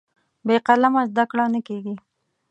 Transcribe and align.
بې 0.45 0.57
قلمه 0.67 1.01
زده 1.11 1.23
کړه 1.31 1.45
نه 1.53 1.59
کېږي. 1.67 1.95